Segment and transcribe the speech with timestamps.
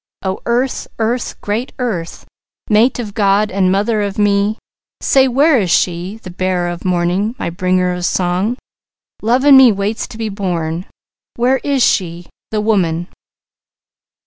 [0.23, 2.25] O Earth, Earth, great Earth,
[2.71, 4.57] Mate of God and mother of me,
[4.99, 8.57] Say, where is she, the Bearer of Morning, My Bringer of Song?
[9.21, 10.87] Love in me waits to be born,
[11.35, 13.09] Where is She, the Woman?